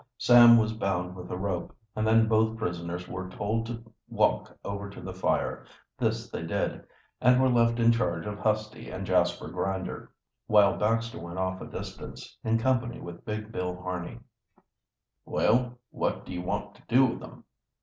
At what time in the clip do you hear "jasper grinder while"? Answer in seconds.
9.05-10.75